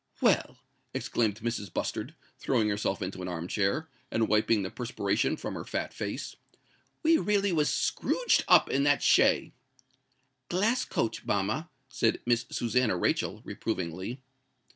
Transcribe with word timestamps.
"Well!" 0.19 0.57
exclaimed 0.95 1.41
Mrs. 1.41 1.71
Bustard, 1.71 2.15
throwing 2.39 2.69
herself 2.69 3.03
into 3.03 3.21
an 3.21 3.27
arm 3.27 3.47
chair, 3.47 3.87
and 4.09 4.27
wiping 4.27 4.63
the 4.63 4.71
perspiration 4.71 5.37
from 5.37 5.53
her 5.53 5.63
fat 5.63 5.93
face, 5.93 6.35
"we 7.03 7.19
really 7.19 7.51
was 7.51 7.69
scrooged 7.71 8.43
up 8.47 8.67
in 8.67 8.81
that 8.81 9.03
shay——" 9.03 9.53
"Glass 10.49 10.85
coach, 10.85 11.23
mamma," 11.23 11.69
said 11.87 12.19
Miss 12.25 12.47
Susannah 12.49 12.97
Rachel, 12.97 13.43
reprovingly. 13.43 14.23